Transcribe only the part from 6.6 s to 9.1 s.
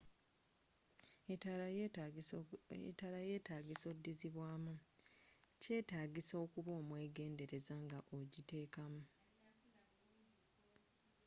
omwegendereza nga ogiteka mu